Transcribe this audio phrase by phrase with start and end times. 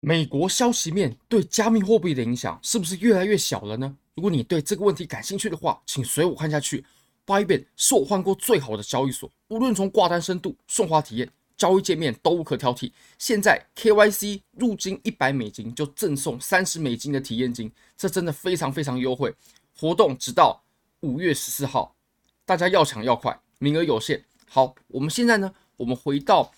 [0.00, 3.96] 美国消息面对加密货币的影响是不是越来越小了呢？
[4.14, 6.84] 如果你对这个问题感兴趣的话，请随我看下去。
[7.26, 12.90] Bybit 是我换过最好的交易所，无论从挂单深度、送花体验、交易界面都无可挑剔。
[13.18, 19.34] 现在 KYC 入金一百美金就赠送三十美金的体验金，这真的非常非常优惠。
[19.76, 20.62] 活动直到
[21.00, 21.94] 五月十四号，
[22.46, 24.24] 大家要抢要快，名额有限。
[24.48, 26.50] 好，我们现在呢，我们回到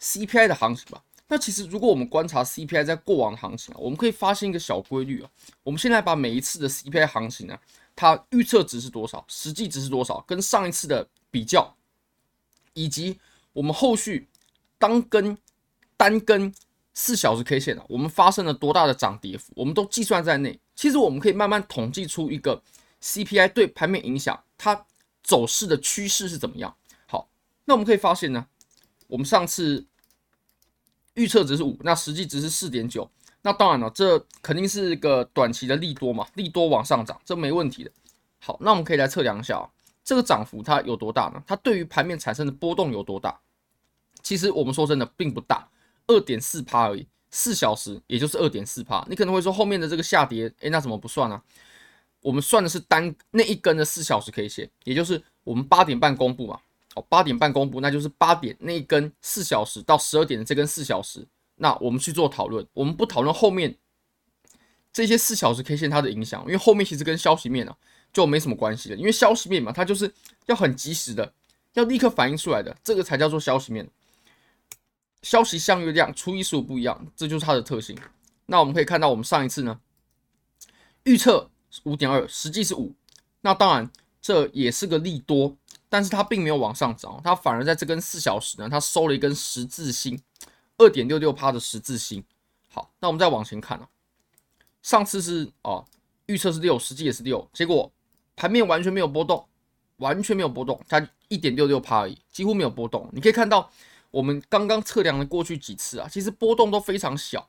[0.00, 1.02] CPI 的行情吧。
[1.28, 5.28] 那其实，如果我们观察 CPI 在过往的行情啊，我们可以发现一个小规律啊。
[5.64, 7.58] 我们现在把每一次的 CPI 行情呢，
[7.96, 11.74] 它预测值是多少，实际值是多少，跟上一次的比较，
[12.74, 13.18] 以及
[13.52, 14.28] 我们后续
[14.78, 15.36] 当根
[15.96, 16.54] 单根
[16.94, 20.56] 四小时 K 线啊，我们发生了多大的涨跌幅，我们都计算在内。
[20.76, 22.62] 其实我们可以慢慢统计出一个
[23.02, 24.86] CPI 对盘面影响，它
[25.24, 26.76] 走势的趋势是怎么样。
[27.08, 27.28] 好，
[27.64, 28.46] 那我们可以发现呢，
[29.08, 29.84] 我们上次。
[31.16, 33.10] 预测值是五，那实际值是四点九。
[33.42, 37.90] 那当然了，这肯定是一个短期的利多嘛，利多往上涨，这没问题的。
[38.38, 39.68] 好，那我们可以来测量一下啊，
[40.02, 41.42] 这个涨幅它有多大呢？
[41.46, 43.38] 它对于盘面产生的波动有多大？
[44.22, 45.68] 其实我们说真的并不大，
[46.08, 49.06] 二点四趴而已，四小时也就是二点四趴。
[49.08, 51.40] 你可能会说后面的这个下跌，诶，那怎么不算呢？
[52.22, 56.58] 我们算的是单那一根的四小时 K 线，也就是我们八点半公布嘛。
[56.96, 63.76] 哦，八点半公布，那就是八点那一根四小时到十二点的这根四小时，那我们去做讨论，我们不讨论后面
[64.92, 67.76] 这些四小时 K 线它的影响，因为后面其实跟消息面啊
[68.12, 70.12] 就没什么关系了，因为消息面嘛，它就是
[70.46, 71.30] 要很及时的，
[71.74, 73.88] 要立刻反映出来的，这个才叫做消息面。
[75.22, 77.98] 消息相对量除以十五不一样，这就是它的特性。
[78.46, 79.80] 那我们可以看到，我们上一次呢
[81.04, 81.50] 预测
[81.82, 82.94] 五点二，实际是五，
[83.40, 83.90] 那当然
[84.22, 85.56] 这也是个利多。
[85.96, 90.20] 但是它并没有往上涨，它反而在这根四小时呢，它收了一根十字星，
[90.76, 92.22] 二点六六趴的十字星。
[92.68, 93.88] 好，那我们再往前看啊，
[94.82, 95.82] 上次是啊
[96.26, 97.90] 预测是六，实际也是六，结果
[98.36, 99.48] 盘面完全没有波动，
[99.96, 103.08] 完全没有波动，它一点六六趴而已，几乎没有波动。
[103.14, 103.70] 你可以看到
[104.10, 107.48] 我们刚刚测量的过去几次啊，其实波动都非常小。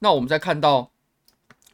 [0.00, 0.90] 那我们再看到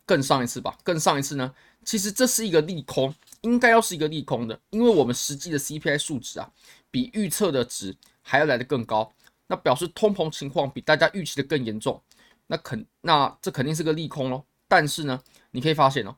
[0.06, 1.52] 更上一次吧，更上一次呢，
[1.84, 3.12] 其实这是一个利空。
[3.44, 6.50] 应该要是一个利空的，因为我们实际的 CPI 数值啊，
[6.90, 9.12] 比预测的值还要来得更高，
[9.48, 12.02] 那表示通膨情况比大家预期的更严重，
[12.46, 14.46] 那肯那这肯定是个利空咯。
[14.66, 16.16] 但是呢，你可以发现哦，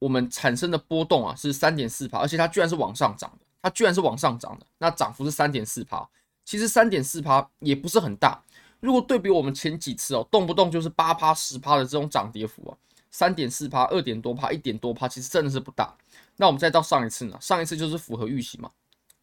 [0.00, 6.06] 我们产生的波动啊是三点四趴，而且它居然是往上涨的，它居然是往上涨的，那涨幅是三点四趴，
[6.44, 8.42] 其实三点四趴也不是很大，
[8.80, 12.76] 如果对比我们前几次哦，动不动就是八趴十趴的这种涨跌幅啊。
[13.12, 15.94] 三点四趴，二点多趴，一点多趴，其实真的是不大。
[16.38, 17.38] 那我们再到上一次呢？
[17.40, 18.70] 上一次就是符合预期嘛，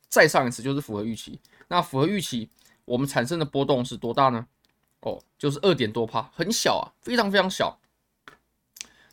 [0.08, 1.40] 再上一次就是符合预期。
[1.68, 2.48] 那符合预期，
[2.86, 4.46] 我们产生的波动是多大呢？
[5.02, 7.80] 哦，就是二点多趴，很小啊，非常非常小。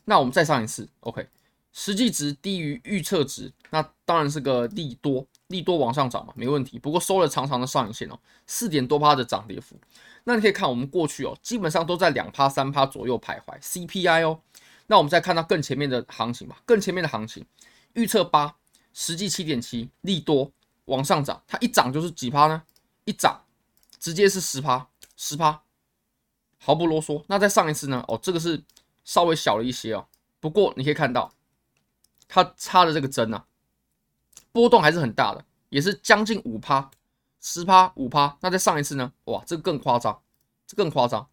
[0.04, 1.26] 那我们再上一次，OK，
[1.72, 6.78] 实际值低于预测值，那当然是个利多，利多往上涨嘛，没问题。
[6.78, 9.74] 不过收了长长的上影线哦，四点多趴的涨跌幅。
[10.24, 14.40] 那你可以看我们过去哦，基本上都在两趴三趴左右徘徊，CPI 哦。
[14.86, 17.44] 那我们再看到更前面的行情吧，更前面的行情，
[17.94, 18.56] 预测八，
[18.92, 20.52] 实际七点七，利多
[20.86, 22.62] 往上涨，它一涨就是几趴呢？
[23.04, 23.44] 一涨
[23.98, 25.62] 直接是十趴，十趴，
[26.58, 27.24] 毫不啰嗦。
[27.28, 28.04] 那再上一次呢？
[28.08, 28.62] 哦，这个是
[29.04, 30.06] 稍微小了一些哦，
[30.40, 31.32] 不过你可以看到
[32.28, 33.46] 它插的这个针啊，
[34.52, 36.90] 波动还是很大的，也是将近五趴，
[37.40, 38.36] 十趴，五趴。
[38.40, 39.12] 那再上一次呢？
[39.24, 40.22] 哇，这个更夸张，
[40.66, 41.28] 这更夸张。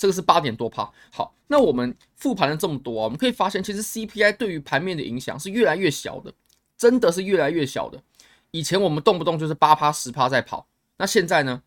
[0.00, 0.90] 这个是八点多趴。
[1.12, 6.32] 好，那我们复盘了这么多啊，我们可以发现，其实 CPI 对于盘面的影响是越来越小的，
[6.74, 8.02] 真的是越来越小的。
[8.50, 10.66] 以前我们动不动就是八趴、十趴在跑，
[10.96, 11.62] 那现在呢，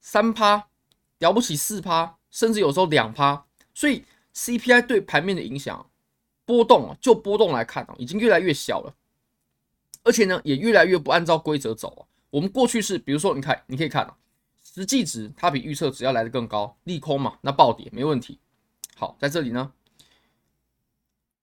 [0.00, 0.66] 三趴，
[1.20, 3.46] 了不起四趴，甚至有时候两趴。
[3.72, 4.02] 所以
[4.34, 5.88] CPI 对盘面的影响
[6.44, 8.92] 波动啊，就波动来看啊，已经越来越小了，
[10.02, 12.02] 而且呢，也越来越不按照规则走啊。
[12.30, 14.16] 我们过去是，比如说，你看，你可以看啊。
[14.78, 18.38] 实际值它比预测值要来得更高，利空嘛，那暴跌没问题。
[18.94, 19.72] 好，在这里呢，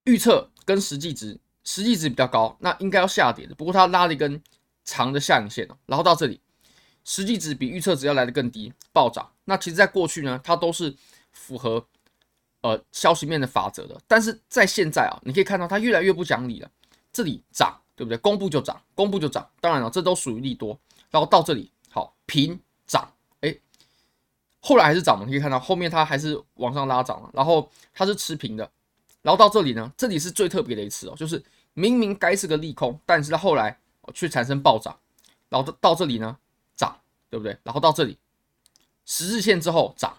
[0.06, 3.54] 预测跟实际值，实际值比较高，那应该要下跌的。
[3.54, 4.42] 不过它拉了一根
[4.86, 6.40] 长的下影线，然后到这里，
[7.04, 9.30] 实际值比预测值要来得更低，暴涨。
[9.44, 10.96] 那其实，在过去呢，它都是
[11.34, 11.86] 符合
[12.62, 14.00] 呃消息面的法则的。
[14.08, 16.72] 但是在现在啊，你可以看到它越来越不讲理了。
[17.12, 18.18] 这里涨，对不对？
[18.20, 19.46] 公布就涨，公布就涨。
[19.60, 20.80] 当然了，这都属于利多。
[21.12, 22.58] 然后到这里，好，平。
[24.66, 28.68] 后来还是涨嘛，你可以看到后面它还是往上拉涨了，然后它是持平的，
[29.22, 31.44] 然后到这里呢，这里是最特别的一次哦，就是
[31.76, 33.80] 明明该是个利空，但是它后来
[34.12, 34.98] 却产生暴涨，
[35.50, 36.36] 然后到这里呢
[36.76, 37.56] 涨，对不对？
[37.62, 38.18] 然后到这里
[39.06, 40.18] 十日线之后涨，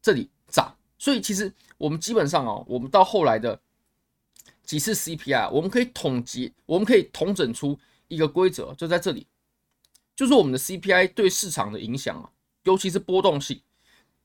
[0.00, 0.76] 这里涨。
[1.00, 3.60] 所以其实我们基本上哦，我们到后来的
[4.64, 7.76] 几次 CPI，我们可以统计，我们可以统整出
[8.06, 9.26] 一个规则，就在这里，
[10.14, 12.30] 就是我们的 CPI 对市场的影响啊，
[12.64, 13.60] 尤其是波动性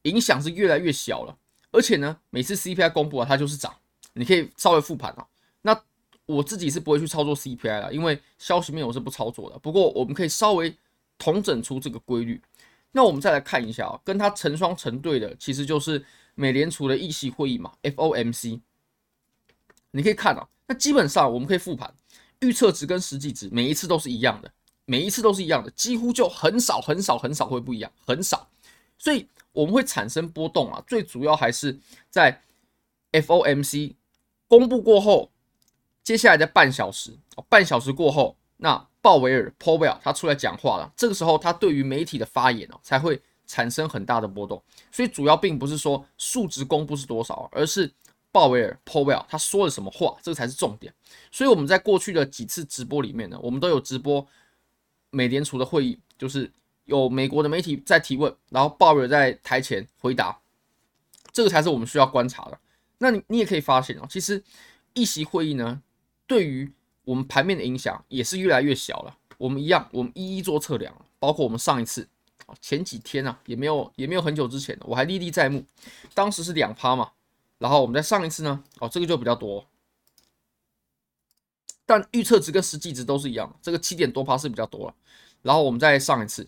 [0.03, 1.37] 影响是越来越小了。
[1.71, 3.75] 而且呢，每次 CPI 公布啊，它就是涨。
[4.13, 5.25] 你可以稍微复盘啊。
[5.61, 5.79] 那
[6.25, 9.57] 我自己是不会去操作 CPI 了，因为消息面我是不操作的。
[9.59, 10.75] 不过我们可以稍微
[11.17, 12.41] 统整出这个规律。
[12.91, 16.05] 那我们再来看一下啊，跟它成双成对的，其实就是。
[16.35, 18.59] 美联储的议息会议嘛，FOMC，
[19.91, 21.93] 你可以看啊，那基本上我们可以复盘，
[22.39, 24.51] 预测值跟实际值每一次都是一样的，
[24.85, 28.49] 每一次都是一样的，几乎就很少很少很少会不一样，很少，
[28.97, 32.41] 所以我们会产生波动啊，最主要还是在
[33.11, 33.95] FOMC
[34.47, 35.31] 公布过后，
[36.03, 37.17] 接下来的半小时，
[37.49, 43.21] 半小时过后，那鲍威尔 Powell 他出来讲话了，这个时候他对于媒体的发言哦才会。
[43.45, 47.91] 产生很大的波动，所以主要并不是说数值公布是多少，而是
[48.31, 50.91] 鲍威尔 Powell 他说了什么话，这个才是重点。
[51.29, 54.25] 所以我们在过去的几次直播里面呢，我们都有直播
[55.13, 56.51] 美联储的会议，就是
[56.85, 60.37] 有美国的媒体在提问，然后鲍威尔在台前回答，
[61.31, 62.59] 这个才是我们需要观察的。
[62.97, 64.43] 那你你也可以发现哦，其实
[64.93, 65.81] 议息会议呢，
[66.27, 66.69] 对于
[67.05, 69.17] 我们盘面的影响也是越来越小了。
[69.37, 72.07] 我们一样，我们一一做测量，包括我们上一次。
[72.61, 75.65] 前几天啊，也没有也没有很久之前，我还历历在目。
[76.13, 77.09] 当时是两趴嘛，
[77.57, 79.65] 然后我们在上一次呢，哦，这个就比较多，
[81.99, 84.95] 但预测值跟实际值都是一样，这个七点多趴是比较多了。
[85.43, 86.47] 然后我们再上一次，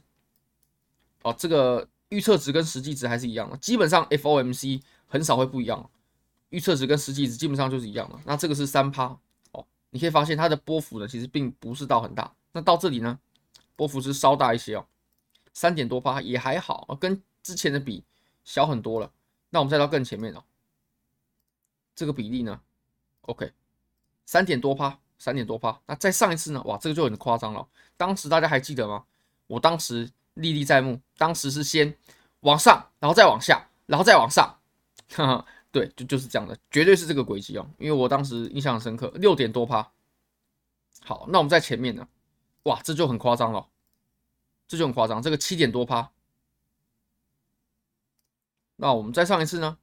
[1.22, 5.88] 哦，这个预测值跟实际值还是一样的，基本上 FOMC 很少会不一样，
[6.50, 8.20] 预测值跟实际值基本上就是一样的。
[8.26, 9.18] 那这个是三趴，
[9.52, 12.34] 哦，你可以发现它的波幅呢，其实并不是到很大。
[12.54, 13.20] 那到这里呢，
[13.76, 14.86] 波幅是稍大一些哦。
[15.54, 18.04] 三点多趴也还好，跟之前的比
[18.44, 19.12] 小很多了。
[19.52, 20.44] 那我们再到更前面哦，
[21.96, 22.60] 这个比例呢
[23.22, 23.54] ？OK，
[24.26, 25.76] 三点多趴，三点多趴。
[25.88, 26.62] 那再上一次呢？
[26.66, 27.68] 哇，这个就很夸张了。
[27.98, 29.04] 当时大家还记得吗？
[29.48, 31.92] 我当时历历在目，当时是先
[32.42, 34.56] 往上，然后再往下，然后再往上。
[35.16, 37.68] 哈哈，对，就就是这样的，绝对是这个轨迹哦。
[37.80, 39.92] 因为我当时印象很深刻，六点多趴。
[41.02, 42.08] 好，那我们在前面呢？
[42.64, 43.68] 哇，这就很夸张了。
[44.68, 46.12] 这就很夸张，这个七点多趴。
[48.76, 49.80] 那我们再上一次呢？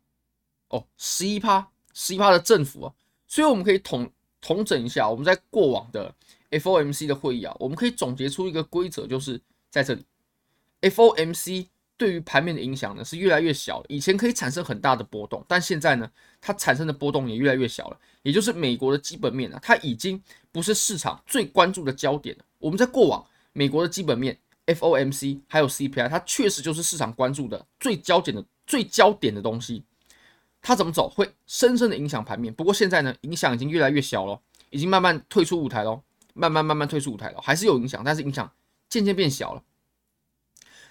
[0.69, 2.95] 哦，十一趴，十一趴的振幅啊。
[3.27, 4.13] 所以我们可以统
[4.43, 6.15] 统整一下，我们在过往的
[6.51, 9.41] FOMC 的会议啊，我们可以总结出一个规则，就是
[9.71, 10.05] 在这里
[10.83, 13.83] ，FOMC 对于盘面的影响呢是越来越小。
[13.89, 16.11] 以前可以产生很大的波动，但现在呢，
[16.41, 17.99] 它产生的波动也越来越小了。
[18.23, 22.45] 也就是美国的基本面啊，它已经不是市场最关注的焦点了。
[22.59, 23.25] 我们在过往
[23.55, 24.39] 美国的基本面。
[24.65, 29.83] FOMC 还有 CPI，它确实就是市场关注的最焦点的最焦点的东西。
[30.63, 32.55] 它怎么走会深深的影响盘面。
[32.55, 36.01] 不过现在呢，影响已经越来越小了，已经慢慢退出舞台了，
[36.33, 38.51] 慢慢慢慢退出舞台了，还是有影响，但是影响
[38.89, 39.63] 渐渐变小了。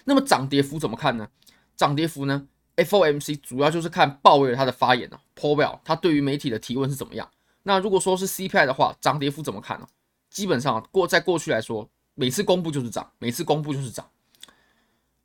[0.04, 1.28] 那么涨跌幅怎么看呢？
[1.76, 2.46] 涨跌幅呢
[2.76, 7.28] ？FOMC 主要就是看鲍威尔他的发言啊，Powell 他对于媒体的提问是怎么样。
[7.62, 9.86] 那如果说是 CPI 的话，涨跌幅怎么看呢？
[10.30, 11.88] 基本上过在过去来说。
[12.14, 14.06] 每次公布就是涨，每次公布就是涨。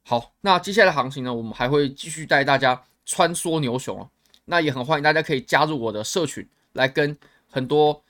[0.03, 4.09] 好，那接下来行情呢，我们还会继续带大家穿梭牛熊啊。
[4.49, 7.17] 那也很欢迎大家可以加入我的社群，来跟
[7.49, 8.03] 很多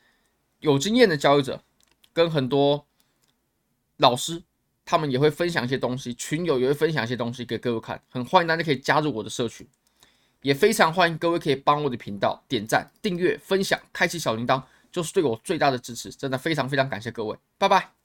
[0.59, 1.61] 有经验的交易者，
[2.13, 2.85] 跟很多
[3.97, 4.43] 老师，
[4.85, 8.01] 他们也会分享一些东西，群友也会分享一些东西给各位看。
[8.09, 9.67] 很欢迎大家可以加入我的社群，
[10.43, 16.11] 也非常欢迎各位可以帮我的频道点赞、订阅、分享、开启小铃铛，就是对我最大的支持。
[16.11, 17.96] 真的非常非常感谢各位，拜拜。